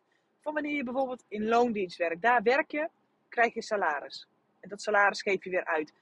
van 0.42 0.54
wanneer 0.54 0.76
je 0.76 0.84
bijvoorbeeld 0.84 1.24
in 1.28 1.48
loondienst 1.48 1.98
werkt. 1.98 2.22
Daar 2.22 2.44
werk 2.44 2.72
je, 2.72 2.90
krijg 3.30 3.54
je 3.54 3.62
salaris. 3.62 4.28
En 4.60 4.70
dat 4.70 4.82
salaris 4.82 5.22
geef 5.22 5.44
je 5.44 5.50
weer 5.50 5.66
uit. 5.66 5.94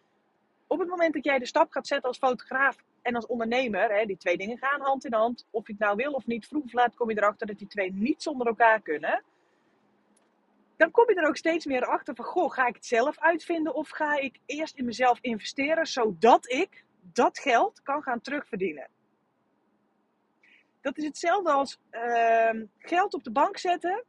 Op 0.68 0.80
het 0.80 0.88
moment 0.88 1.14
dat 1.14 1.24
jij 1.24 1.40
de 1.40 1.46
stap 1.46 1.72
gaat 1.72 1.88
zetten 1.88 2.08
als 2.08 2.18
fotograaf 2.18 2.78
en 3.02 3.16
als 3.16 3.26
ondernemer, 3.26 3.96
hè, 3.98 4.06
die 4.06 4.18
twee 4.18 4.38
dingen 4.38 4.58
gaan 4.58 4.82
hand 4.82 5.06
in 5.06 5.14
hand. 5.14 5.46
Of 5.52 5.68
je 5.68 5.74
het 5.74 5.82
nou 5.82 5.96
wil 5.96 6.12
of 6.12 6.26
niet, 6.26 6.48
vroeg 6.48 6.64
of 6.64 6.74
laat 6.74 6.96
kom 6.96 7.10
je 7.10 7.18
erachter 7.18 7.48
dat 7.48 7.58
die 7.58 7.68
twee 7.68 7.94
niet 7.94 8.24
zonder 8.24 8.48
elkaar 8.48 8.82
kunnen. 8.82 9.24
Dan 10.78 10.92
kom 10.92 11.10
je 11.10 11.16
er 11.16 11.28
ook 11.28 11.38
steeds 11.38 11.66
meer 11.66 11.86
achter 11.86 12.16
van, 12.16 12.26
goh, 12.26 12.52
ga 12.52 12.68
ik 12.68 12.76
het 12.76 12.86
zelf 12.86 13.20
uitvinden 13.20 13.74
of 13.74 13.90
ga 13.90 14.18
ik 14.18 14.40
eerst 14.46 14.76
in 14.76 14.86
mezelf 14.86 15.20
investeren, 15.22 15.86
zodat 15.86 16.52
ik 16.52 16.84
dat 17.02 17.40
geld 17.40 17.82
kan 17.84 18.04
gaan 18.04 18.22
terugverdienen. 18.22 18.90
Dat 20.82 20.98
is 20.98 21.04
hetzelfde 21.04 21.52
als 21.52 21.80
uh, 21.92 22.62
geld 22.78 23.14
op 23.14 23.24
de 23.24 23.32
bank 23.32 23.58
zetten 23.58 24.04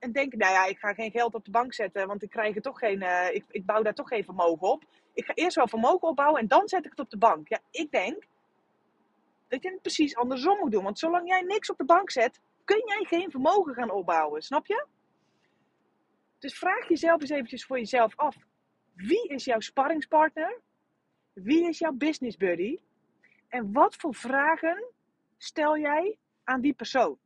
en 0.00 0.12
denken, 0.12 0.38
nou 0.38 0.52
ja, 0.52 0.66
ik 0.66 0.78
ga 0.78 0.94
geen 0.94 1.10
geld 1.10 1.34
op 1.34 1.44
de 1.44 1.50
bank 1.50 1.74
zetten, 1.74 2.06
want 2.06 2.22
ik 2.22 2.30
krijg 2.30 2.54
er 2.56 2.62
toch 2.62 2.78
geen, 2.78 3.02
uh, 3.02 3.28
ik, 3.32 3.44
ik 3.50 3.66
bouw 3.66 3.82
daar 3.82 3.94
toch 3.94 4.08
geen 4.08 4.24
vermogen 4.24 4.68
op. 4.68 4.84
Ik 5.12 5.24
ga 5.24 5.34
eerst 5.34 5.56
wel 5.56 5.68
vermogen 5.68 6.08
opbouwen 6.08 6.40
en 6.40 6.48
dan 6.48 6.68
zet 6.68 6.84
ik 6.84 6.90
het 6.90 7.00
op 7.00 7.10
de 7.10 7.18
bank. 7.18 7.48
Ja, 7.48 7.60
ik 7.70 7.90
denk 7.90 8.26
dat 9.48 9.62
je 9.62 9.70
het 9.70 9.82
precies 9.82 10.16
andersom 10.16 10.58
moet 10.58 10.72
doen. 10.72 10.84
Want 10.84 10.98
zolang 10.98 11.28
jij 11.28 11.40
niks 11.40 11.70
op 11.70 11.78
de 11.78 11.84
bank 11.84 12.10
zet, 12.10 12.40
kun 12.64 12.82
jij 12.86 13.04
geen 13.04 13.30
vermogen 13.30 13.74
gaan 13.74 13.90
opbouwen. 13.90 14.42
Snap 14.42 14.66
je? 14.66 14.86
Dus 16.38 16.58
vraag 16.58 16.88
jezelf 16.88 17.20
eens 17.20 17.30
eventjes 17.30 17.64
voor 17.64 17.78
jezelf 17.78 18.16
af. 18.16 18.36
Wie 18.94 19.28
is 19.28 19.44
jouw 19.44 19.60
sparringspartner? 19.60 20.60
Wie 21.32 21.68
is 21.68 21.78
jouw 21.78 21.92
business 21.92 22.36
buddy? 22.36 22.78
En 23.48 23.72
wat 23.72 23.96
voor 23.96 24.14
vragen 24.14 24.84
stel 25.36 25.78
jij 25.78 26.16
aan 26.44 26.60
die 26.60 26.72
persoon? 26.72 27.18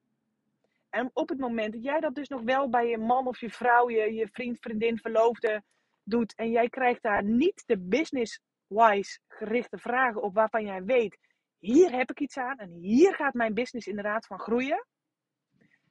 En 0.94 1.10
op 1.12 1.28
het 1.28 1.38
moment 1.38 1.72
dat 1.72 1.84
jij 1.84 2.00
dat 2.00 2.14
dus 2.14 2.28
nog 2.28 2.42
wel 2.42 2.68
bij 2.70 2.88
je 2.88 2.98
man 2.98 3.26
of 3.26 3.40
je 3.40 3.50
vrouw, 3.50 3.90
je, 3.90 4.12
je 4.12 4.28
vriend, 4.28 4.58
vriendin, 4.60 4.98
verloofde 4.98 5.62
doet. 6.02 6.34
En 6.34 6.50
jij 6.50 6.68
krijgt 6.68 7.02
daar 7.02 7.24
niet 7.24 7.62
de 7.66 7.78
business-wise 7.78 9.18
gerichte 9.28 9.78
vragen 9.78 10.22
op 10.22 10.34
waarvan 10.34 10.64
jij 10.64 10.84
weet, 10.84 11.18
hier 11.58 11.92
heb 11.92 12.10
ik 12.10 12.20
iets 12.20 12.36
aan 12.36 12.58
en 12.58 12.70
hier 12.70 13.14
gaat 13.14 13.34
mijn 13.34 13.54
business 13.54 13.86
inderdaad 13.86 14.26
van 14.26 14.38
groeien. 14.38 14.86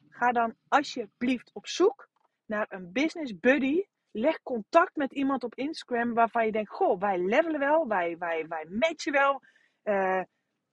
Ga 0.09 0.31
dan 0.31 0.55
alsjeblieft 0.67 1.49
op 1.53 1.67
zoek 1.67 2.07
naar 2.45 2.65
een 2.69 2.91
business 2.91 3.39
buddy. 3.39 3.83
Leg 4.11 4.41
contact 4.41 4.95
met 4.95 5.13
iemand 5.13 5.43
op 5.43 5.55
Instagram 5.55 6.13
waarvan 6.13 6.45
je 6.45 6.51
denkt, 6.51 6.71
goh, 6.71 6.99
wij 6.99 7.19
levelen 7.19 7.59
wel, 7.59 7.87
wij, 7.87 8.17
wij, 8.17 8.47
wij 8.47 8.65
matchen 8.69 9.11
wel. 9.11 9.41
Uh, 9.83 10.21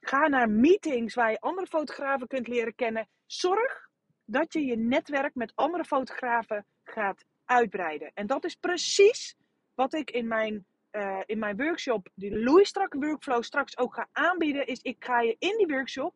ga 0.01 0.29
naar 0.29 0.51
meetings 0.51 1.15
waar 1.15 1.31
je 1.31 1.41
andere 1.41 1.67
fotografen 1.67 2.27
kunt 2.27 2.49
leren 2.49 2.75
kennen. 2.75 3.09
Zorg 3.27 3.90
dat 4.31 4.53
je 4.53 4.65
je 4.65 4.77
netwerk 4.77 5.35
met 5.35 5.53
andere 5.55 5.85
fotografen 5.85 6.65
gaat 6.85 7.25
uitbreiden. 7.45 8.11
En 8.15 8.27
dat 8.27 8.45
is 8.45 8.55
precies 8.55 9.37
wat 9.75 9.95
ik 9.95 10.11
in 10.11 10.29
mijn, 10.29 10.65
uh, 10.93 11.21
in 11.27 11.39
mijn 11.39 11.57
workshop, 11.57 12.09
die 12.15 12.39
Louis 12.39 12.69
Strakke 12.69 12.99
Workflow, 12.99 13.43
straks 13.43 13.79
ook 13.79 13.95
ga 13.95 14.09
aanbieden. 14.13 14.67
Is 14.67 14.81
ik 14.83 15.05
ga 15.05 15.21
je 15.21 15.37
in 15.39 15.57
die 15.57 15.67
workshop 15.67 16.15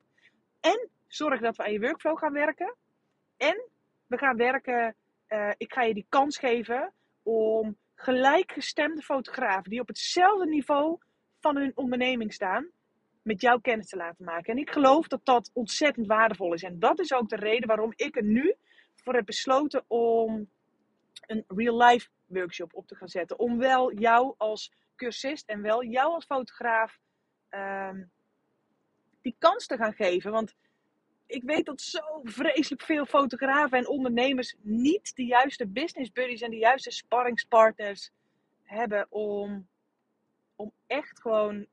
en 0.61 0.89
zorg 1.07 1.41
dat 1.41 1.57
we 1.57 1.63
aan 1.63 1.73
je 1.73 1.81
workflow 1.81 2.19
gaan 2.19 2.33
werken. 2.33 2.75
En 3.37 3.69
we 4.07 4.19
gaan 4.19 4.37
werken, 4.37 4.95
uh, 5.29 5.51
ik 5.57 5.73
ga 5.73 5.83
je 5.83 5.95
die 5.95 6.07
kans 6.09 6.39
geven 6.39 6.93
om 7.23 7.77
gelijkgestemde 7.95 9.03
fotografen 9.03 9.71
die 9.71 9.81
op 9.81 9.89
hetzelfde 9.89 10.47
niveau 10.47 10.99
van 11.41 11.57
hun 11.57 11.73
onderneming 11.75 12.33
staan, 12.33 12.71
met 13.25 13.41
jouw 13.41 13.59
kennis 13.59 13.89
te 13.89 13.97
laten 13.97 14.25
maken. 14.25 14.53
En 14.53 14.61
ik 14.61 14.71
geloof 14.71 15.09
dat 15.09 15.25
dat 15.25 15.51
ontzettend 15.53 16.07
waardevol 16.07 16.53
is. 16.53 16.63
En 16.63 16.79
dat 16.79 16.99
is 16.99 17.13
ook 17.13 17.29
de 17.29 17.37
reden 17.37 17.69
waarom 17.69 17.93
ik 17.97 18.17
er 18.17 18.25
nu 18.25 18.55
voor 18.95 19.15
heb 19.15 19.27
besloten 19.27 19.85
om 19.87 20.49
een 21.27 21.45
real 21.47 21.83
life 21.83 22.09
workshop 22.27 22.75
op 22.75 22.87
te 22.87 22.95
gaan 22.95 23.09
zetten. 23.09 23.39
Om 23.39 23.59
wel 23.59 23.93
jou 23.93 24.35
als 24.37 24.73
cursist 24.97 25.49
en 25.49 25.63
wel 25.63 25.85
jou 25.85 26.13
als 26.13 26.25
fotograaf 26.25 26.99
um, 27.51 28.11
die 29.23 29.37
kans 29.39 29.67
te 29.67 29.77
gaan 29.77 29.93
geven. 29.93 30.31
Want 30.31 30.55
ik 31.27 31.43
weet 31.43 31.67
dat 31.67 31.81
zo 31.81 32.21
vreselijk 32.23 32.83
veel 32.83 33.07
fotografen 33.07 33.79
en 33.79 33.89
ondernemers 33.89 34.55
niet 34.61 35.17
de 35.17 35.25
juiste 35.25 35.67
business 35.67 36.13
buddies 36.13 36.41
en 36.41 36.51
de 36.51 36.59
juiste 36.59 36.91
sparringspartners 36.91 38.11
hebben 38.63 39.07
om, 39.11 39.69
om 40.57 40.73
echt 40.87 41.21
gewoon 41.21 41.67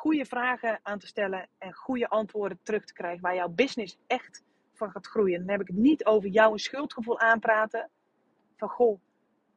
goede 0.00 0.24
vragen 0.24 0.80
aan 0.82 0.98
te 0.98 1.06
stellen 1.06 1.48
en 1.58 1.72
goede 1.72 2.08
antwoorden 2.08 2.58
terug 2.62 2.84
te 2.84 2.92
krijgen 2.92 3.20
waar 3.20 3.34
jouw 3.34 3.48
business 3.48 3.98
echt 4.06 4.44
van 4.72 4.90
gaat 4.90 5.06
groeien. 5.06 5.38
Dan 5.38 5.48
heb 5.48 5.60
ik 5.60 5.66
het 5.66 5.76
niet 5.76 6.04
over 6.04 6.28
jou 6.28 6.52
een 6.52 6.58
schuldgevoel 6.58 7.18
aanpraten. 7.18 7.90
Van 8.56 8.68
goh, 8.68 9.00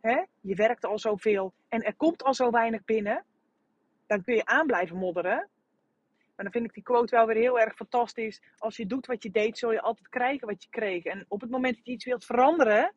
hè, 0.01 0.23
je 0.41 0.55
werkt 0.55 0.85
al 0.85 0.99
zoveel 0.99 1.53
en 1.67 1.81
er 1.81 1.95
komt 1.95 2.23
al 2.23 2.33
zo 2.33 2.49
weinig 2.49 2.83
binnen. 2.83 3.25
Dan 4.07 4.23
kun 4.23 4.35
je 4.35 4.45
aan 4.45 4.65
blijven 4.65 4.97
modderen. 4.97 5.49
Maar 6.35 6.45
dan 6.45 6.51
vind 6.51 6.65
ik 6.65 6.73
die 6.73 6.83
quote 6.83 7.15
wel 7.15 7.25
weer 7.25 7.35
heel 7.35 7.59
erg 7.59 7.75
fantastisch. 7.75 8.41
Als 8.57 8.77
je 8.77 8.85
doet 8.85 9.05
wat 9.05 9.23
je 9.23 9.31
deed, 9.31 9.57
zul 9.57 9.71
je 9.71 9.81
altijd 9.81 10.09
krijgen 10.09 10.47
wat 10.47 10.63
je 10.63 10.69
kreeg. 10.69 11.03
En 11.03 11.25
op 11.27 11.41
het 11.41 11.49
moment 11.49 11.75
dat 11.75 11.85
je 11.85 11.91
iets 11.91 12.05
wilt 12.05 12.25
veranderen, 12.25 12.93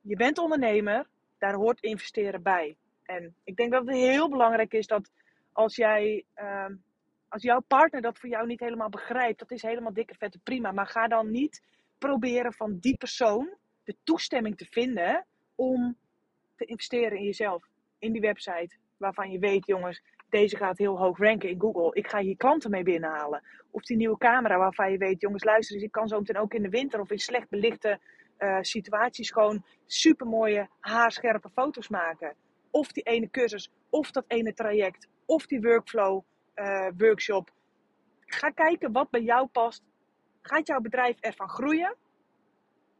je 0.00 0.16
bent 0.16 0.38
ondernemer, 0.38 1.06
daar 1.38 1.54
hoort 1.54 1.80
investeren 1.80 2.42
bij. 2.42 2.76
En 3.02 3.34
ik 3.44 3.56
denk 3.56 3.72
dat 3.72 3.86
het 3.86 3.96
heel 3.96 4.28
belangrijk 4.28 4.72
is 4.72 4.86
dat 4.86 5.10
als 5.58 5.76
jij, 5.76 6.24
uh, 6.36 6.66
als 7.28 7.42
jouw 7.42 7.60
partner 7.60 8.00
dat 8.00 8.18
voor 8.18 8.28
jou 8.28 8.46
niet 8.46 8.60
helemaal 8.60 8.88
begrijpt, 8.88 9.38
dat 9.38 9.50
is 9.50 9.62
helemaal 9.62 9.92
dikke 9.92 10.14
vette 10.14 10.38
prima. 10.38 10.72
Maar 10.72 10.86
ga 10.86 11.08
dan 11.08 11.30
niet 11.30 11.62
proberen 11.98 12.52
van 12.52 12.78
die 12.78 12.96
persoon 12.96 13.56
de 13.84 13.96
toestemming 14.04 14.56
te 14.56 14.64
vinden 14.64 15.26
om 15.54 15.96
te 16.56 16.64
investeren 16.64 17.18
in 17.18 17.24
jezelf. 17.24 17.68
In 17.98 18.12
die 18.12 18.20
website 18.20 18.76
waarvan 18.96 19.30
je 19.30 19.38
weet, 19.38 19.66
jongens, 19.66 20.02
deze 20.28 20.56
gaat 20.56 20.78
heel 20.78 20.98
hoog 20.98 21.18
ranken 21.18 21.48
in 21.48 21.60
Google. 21.60 21.90
Ik 21.94 22.08
ga 22.08 22.18
hier 22.18 22.36
klanten 22.36 22.70
mee 22.70 22.82
binnenhalen. 22.82 23.42
Of 23.70 23.82
die 23.82 23.96
nieuwe 23.96 24.18
camera 24.18 24.58
waarvan 24.58 24.90
je 24.92 24.98
weet, 24.98 25.20
jongens, 25.20 25.44
luister 25.44 25.74
eens, 25.74 25.84
ik 25.84 25.92
kan 25.92 26.08
zo 26.08 26.18
meteen 26.18 26.38
ook 26.38 26.54
in 26.54 26.62
de 26.62 26.68
winter 26.68 27.00
of 27.00 27.10
in 27.10 27.18
slecht 27.18 27.48
belichte 27.48 28.00
uh, 28.38 28.58
situaties 28.60 29.30
gewoon 29.30 29.64
super 29.86 30.26
mooie 30.26 30.68
haarscherpe 30.80 31.48
foto's 31.48 31.88
maken. 31.88 32.34
Of 32.70 32.92
die 32.92 33.02
ene 33.02 33.30
cursus, 33.30 33.70
of 33.90 34.10
dat 34.10 34.24
ene 34.26 34.54
traject, 34.54 35.08
of 35.28 35.46
die 35.46 35.60
workflow 35.60 36.24
uh, 36.54 36.88
workshop. 36.96 37.50
Ga 38.26 38.50
kijken 38.50 38.92
wat 38.92 39.10
bij 39.10 39.22
jou 39.22 39.46
past. 39.46 39.82
Gaat 40.42 40.66
jouw 40.66 40.80
bedrijf 40.80 41.16
ervan 41.20 41.48
groeien? 41.48 41.96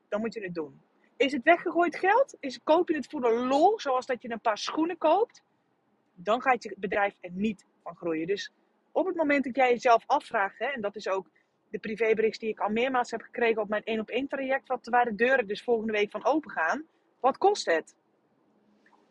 Dan 0.09 0.21
moet 0.21 0.35
je 0.35 0.43
het 0.43 0.55
doen. 0.55 0.81
Is 1.17 1.33
het 1.33 1.43
weggegooid 1.43 1.97
geld? 1.97 2.37
Is, 2.41 2.61
koop 2.65 2.89
je 2.89 2.95
het 2.95 3.07
voor 3.07 3.21
de 3.21 3.33
lol, 3.33 3.81
zoals 3.81 4.07
dat 4.07 4.23
je 4.23 4.31
een 4.31 4.41
paar 4.41 4.59
schoenen 4.59 4.99
koopt? 4.99 5.43
Dan 6.15 6.43
gaat 6.43 6.63
je 6.63 6.75
bedrijf 6.79 7.15
er 7.21 7.31
niet 7.33 7.67
van 7.83 7.97
groeien. 7.97 8.27
Dus 8.27 8.53
op 8.93 9.07
het 9.07 9.17
moment 9.17 9.45
dat 9.45 9.57
jij 9.57 9.71
jezelf 9.71 10.05
afvraagt, 10.07 10.59
hè, 10.59 10.67
en 10.67 10.81
dat 10.81 10.97
is 10.97 11.09
ook 11.09 11.31
de 11.71 11.79
privébericht 11.79 12.41
die 12.41 12.49
ik 12.49 12.61
al 12.61 12.71
meermaals 12.71 13.11
heb 13.11 13.23
gekregen 13.23 13.63
op 13.63 13.69
mijn 13.69 13.85
1 13.85 14.01
op 14.01 14.09
1 14.09 14.29
traject, 14.29 14.69
wat, 14.69 14.87
waar 14.87 15.05
de 15.05 15.15
deuren 15.15 15.47
dus 15.47 15.63
volgende 15.63 15.93
week 15.93 16.11
van 16.11 16.25
open 16.25 16.51
gaan. 16.51 16.87
Wat 17.21 17.39
kost 17.39 17.67
het? 17.67 17.97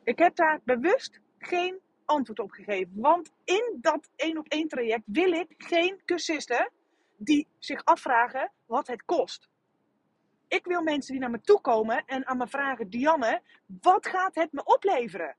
Ik 0.03 0.19
heb 0.19 0.35
daar 0.35 0.59
bewust 0.63 1.21
geen 1.37 1.79
antwoord 2.07 2.39
op 2.39 2.51
gegeven. 2.51 2.91
Want 2.95 3.31
in 3.43 3.77
dat 3.81 4.09
1 4.15 4.37
op 4.37 4.47
1 4.47 4.67
traject 4.67 5.03
wil 5.05 5.31
ik 5.31 5.53
geen 5.57 6.01
cursisten 6.05 6.71
die 7.17 7.47
zich 7.59 7.85
afvragen 7.85 8.51
wat 8.65 8.87
het 8.87 9.05
kost. 9.05 9.49
Ik 10.47 10.65
wil 10.65 10.81
mensen 10.81 11.11
die 11.11 11.21
naar 11.21 11.31
me 11.31 11.41
toe 11.41 11.61
komen 11.61 12.03
en 12.05 12.25
aan 12.25 12.37
me 12.37 12.47
vragen: 12.47 12.89
Dianne, 12.89 13.41
wat 13.81 14.07
gaat 14.07 14.35
het 14.35 14.51
me 14.51 14.63
opleveren? 14.63 15.35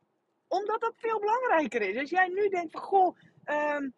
Omdat 0.48 0.80
dat 0.80 0.94
veel 0.96 1.20
belangrijker 1.20 1.82
is. 1.82 1.96
Als 1.96 2.10
jij 2.10 2.28
nu 2.28 2.48
denkt 2.48 2.72
van 2.72 2.80
goh, 2.80 3.16
um, 3.44 3.94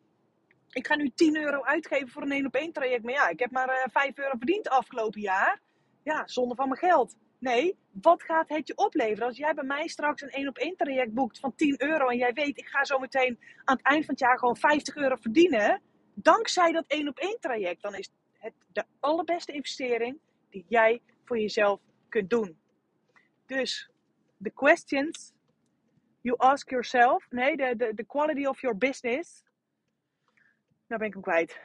ik 0.71 0.87
ga 0.87 0.97
nu 0.97 1.11
10 1.15 1.37
euro 1.37 1.62
uitgeven 1.62 2.09
voor 2.09 2.23
een 2.23 2.33
1 2.33 2.47
op 2.47 2.55
1 2.55 2.73
traject. 2.73 3.03
Maar 3.03 3.12
ja, 3.12 3.29
ik 3.29 3.39
heb 3.39 3.50
maar 3.50 3.69
uh, 3.69 3.85
eh, 3.85 3.91
5 3.91 4.19
euro 4.19 4.37
verdiend 4.37 4.69
afgelopen 4.69 5.21
jaar. 5.21 5.61
Ja, 6.03 6.27
zonder 6.27 6.57
van 6.57 6.69
mijn 6.69 6.81
geld. 6.81 7.17
Nee, 7.41 7.79
wat 7.91 8.23
gaat 8.23 8.49
het 8.49 8.67
je 8.67 8.77
opleveren? 8.77 9.27
Als 9.27 9.37
jij 9.37 9.55
bij 9.55 9.65
mij 9.65 9.89
straks 9.89 10.23
een 10.23 10.31
1 10.31 10.49
op 10.49 10.59
1 10.59 10.77
traject 10.77 11.15
boekt 11.15 11.39
van 11.39 11.55
10 11.55 11.83
euro 11.83 12.09
en 12.09 12.17
jij 12.17 12.33
weet, 12.33 12.59
ik 12.59 12.67
ga 12.67 12.85
zo 12.85 12.99
meteen 12.99 13.39
aan 13.65 13.77
het 13.77 13.87
eind 13.87 14.05
van 14.05 14.15
het 14.15 14.23
jaar 14.23 14.39
gewoon 14.39 14.57
50 14.57 14.97
euro 14.97 15.17
verdienen, 15.17 15.83
dankzij 16.15 16.73
dat 16.73 16.85
1 16.87 17.09
op 17.09 17.19
1 17.19 17.41
traject, 17.41 17.83
dan 17.83 17.95
is 17.95 18.11
het 18.39 18.53
de 18.73 18.85
allerbeste 19.01 19.53
investering 19.53 20.19
die 20.51 20.65
jij 20.69 21.01
voor 21.25 21.39
jezelf 21.39 21.81
kunt 22.09 22.31
doen. 22.31 22.59
Dus 23.47 23.91
the 24.43 24.51
questions 24.51 25.33
you 26.21 26.37
ask 26.39 26.71
yourself, 26.71 27.27
nee, 27.31 27.57
the, 27.57 27.75
the, 27.77 27.93
the 27.95 28.05
quality 28.05 28.47
of 28.47 28.61
your 28.61 28.77
business 28.77 29.43
Nou 30.91 31.03
ben 31.03 31.07
ik 31.07 31.13
hem 31.13 31.23
kwijt. 31.23 31.61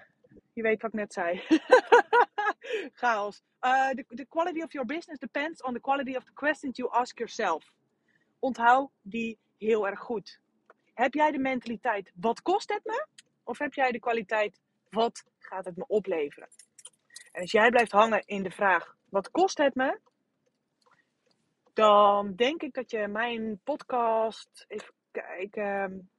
Je 0.53 0.62
weet 0.62 0.82
wat 0.82 0.94
ik 0.94 1.00
net 1.00 1.13
zei. 1.13 1.41
Chaos. 2.93 3.41
Uh, 3.61 3.93
the, 4.15 4.25
quality 4.29 4.61
of 4.61 4.73
your 4.73 4.85
business 4.85 5.19
depends 5.19 5.61
on 5.61 5.73
the 5.73 5.79
quality 5.79 6.15
of 6.15 6.23
the 6.25 6.33
questions 6.33 6.77
you 6.77 6.89
ask 6.91 7.17
yourself. 7.17 7.71
Onthoud 8.39 8.89
die 9.01 9.37
heel 9.57 9.87
erg 9.87 9.99
goed. 9.99 10.39
Heb 10.93 11.13
jij 11.13 11.31
de 11.31 11.39
mentaliteit, 11.39 12.11
wat 12.15 12.41
kost 12.41 12.69
het 12.69 12.83
me? 12.83 13.07
Of 13.43 13.57
heb 13.57 13.73
jij 13.73 13.91
de 13.91 13.99
kwaliteit, 13.99 14.59
wat 14.89 15.23
gaat 15.39 15.65
het 15.65 15.75
me 15.75 15.87
opleveren? 15.87 16.47
En 17.31 17.41
als 17.41 17.51
jij 17.51 17.69
blijft 17.69 17.91
hangen 17.91 18.23
in 18.25 18.43
de 18.43 18.51
vraag, 18.51 18.95
wat 19.09 19.31
kost 19.31 19.57
het 19.57 19.75
me? 19.75 19.99
Dan 21.73 22.35
denk 22.35 22.61
ik 22.61 22.73
dat 22.73 22.91
je 22.91 23.07
mijn 23.07 23.59
podcast, 23.63 24.65
even 24.67 24.93
kijken, 25.11 26.09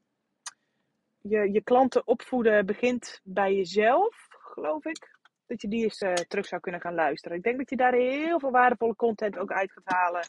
je, 1.20 1.52
je 1.52 1.62
klanten 1.62 2.06
opvoeden 2.06 2.66
begint 2.66 3.20
bij 3.25 3.54
jezelf, 3.54 4.26
geloof 4.28 4.85
ik. 4.85 5.15
Dat 5.47 5.61
je 5.61 5.69
die 5.69 5.83
eens 5.83 6.00
uh, 6.00 6.12
terug 6.12 6.47
zou 6.47 6.61
kunnen 6.61 6.81
gaan 6.81 6.95
luisteren. 6.95 7.37
Ik 7.37 7.43
denk 7.43 7.59
dat 7.59 7.71
je 7.71 7.76
daar 7.76 7.95
heel 7.95 8.41
veel 8.41 8.50
waardevolle 8.50 8.97
content 8.97 9.38
ook 9.38 9.53
uit 9.53 9.73
gaat 9.73 9.95
halen. 9.95 10.29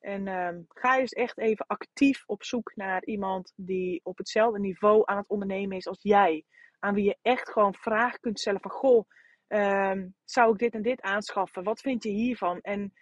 En 0.00 0.26
uh, 0.26 0.62
ga 0.68 0.98
eens 0.98 1.12
echt 1.12 1.38
even 1.38 1.66
actief 1.66 2.22
op 2.26 2.44
zoek 2.44 2.76
naar 2.76 3.04
iemand 3.04 3.52
die 3.56 4.00
op 4.02 4.18
hetzelfde 4.18 4.60
niveau 4.60 5.02
aan 5.04 5.16
het 5.16 5.28
ondernemen 5.28 5.76
is 5.76 5.86
als 5.86 6.02
jij. 6.02 6.44
Aan 6.78 6.94
wie 6.94 7.04
je 7.04 7.18
echt 7.22 7.50
gewoon 7.50 7.74
vragen 7.74 8.20
kunt 8.20 8.40
stellen 8.40 8.60
van, 8.60 8.70
goh, 8.70 9.08
uh, 9.48 10.02
zou 10.24 10.52
ik 10.52 10.58
dit 10.58 10.74
en 10.74 10.82
dit 10.82 11.00
aanschaffen? 11.00 11.62
Wat 11.62 11.80
vind 11.80 12.02
je 12.02 12.10
hiervan? 12.10 12.60
En 12.60 12.92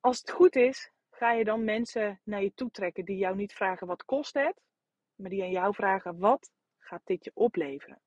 als 0.00 0.18
het 0.18 0.30
goed 0.30 0.56
is, 0.56 0.90
ga 1.10 1.32
je 1.32 1.44
dan 1.44 1.64
mensen 1.64 2.20
naar 2.24 2.42
je 2.42 2.54
toe 2.54 2.70
trekken 2.70 3.04
die 3.04 3.16
jou 3.16 3.36
niet 3.36 3.52
vragen 3.52 3.86
wat 3.86 4.04
kost 4.04 4.34
het, 4.34 4.60
maar 5.14 5.30
die 5.30 5.42
aan 5.42 5.50
jou 5.50 5.74
vragen 5.74 6.18
wat 6.18 6.50
gaat 6.78 7.02
dit 7.04 7.24
je 7.24 7.30
opleveren. 7.34 8.00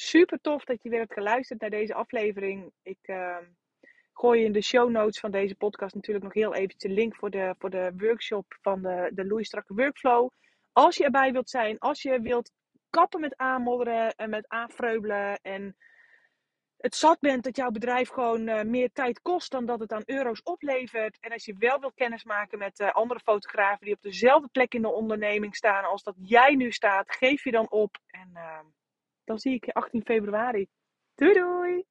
Super 0.00 0.40
tof 0.40 0.64
dat 0.64 0.82
je 0.82 0.88
weer 0.88 0.98
hebt 0.98 1.12
geluisterd 1.12 1.60
naar 1.60 1.70
deze 1.70 1.94
aflevering. 1.94 2.72
Ik 2.82 2.98
uh, 3.02 3.36
gooi 4.12 4.44
in 4.44 4.52
de 4.52 4.62
show 4.62 4.90
notes 4.90 5.20
van 5.20 5.30
deze 5.30 5.54
podcast 5.54 5.94
natuurlijk 5.94 6.24
nog 6.24 6.34
heel 6.34 6.54
eventjes 6.54 6.82
de 6.82 6.88
link 6.88 7.16
voor 7.16 7.30
de, 7.30 7.54
voor 7.58 7.70
de 7.70 7.92
workshop 7.96 8.56
van 8.60 8.82
de, 8.82 9.10
de 9.14 9.26
Louis 9.26 9.46
Strakke 9.46 9.74
Workflow. 9.74 10.30
Als 10.72 10.96
je 10.96 11.04
erbij 11.04 11.32
wilt 11.32 11.50
zijn, 11.50 11.78
als 11.78 12.02
je 12.02 12.20
wilt 12.20 12.50
kappen 12.90 13.20
met 13.20 13.36
aanmodderen 13.36 14.14
en 14.14 14.30
met 14.30 14.48
aanvreubelen 14.48 15.40
en 15.42 15.76
het 16.76 16.94
zat 16.94 17.20
bent 17.20 17.44
dat 17.44 17.56
jouw 17.56 17.70
bedrijf 17.70 18.08
gewoon 18.08 18.48
uh, 18.48 18.62
meer 18.62 18.92
tijd 18.92 19.22
kost 19.22 19.50
dan 19.50 19.66
dat 19.66 19.80
het 19.80 19.92
aan 19.92 20.02
euro's 20.04 20.40
oplevert. 20.42 21.18
En 21.20 21.32
als 21.32 21.44
je 21.44 21.54
wel 21.58 21.80
wilt 21.80 21.94
kennismaken 21.94 22.58
met 22.58 22.80
uh, 22.80 22.92
andere 22.92 23.20
fotografen 23.20 23.84
die 23.84 23.94
op 23.94 24.02
dezelfde 24.02 24.48
plek 24.48 24.74
in 24.74 24.82
de 24.82 24.92
onderneming 24.92 25.56
staan 25.56 25.84
als 25.84 26.02
dat 26.02 26.14
jij 26.18 26.54
nu 26.54 26.72
staat, 26.72 27.12
geef 27.16 27.44
je 27.44 27.50
dan 27.50 27.70
op. 27.70 27.98
En 28.06 28.30
uh, 28.34 28.58
dan 29.28 29.38
zie 29.38 29.54
ik 29.54 29.64
je 29.64 29.72
18 29.72 30.04
februari. 30.04 30.68
Doei 31.14 31.32
doei! 31.32 31.84